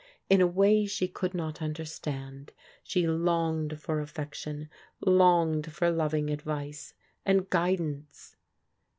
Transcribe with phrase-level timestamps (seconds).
[0.31, 2.53] In a way she could not understand,
[2.83, 4.67] she longed for affection,
[4.99, 8.35] longed for loving advice, and guidance.